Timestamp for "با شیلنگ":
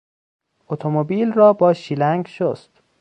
1.53-2.27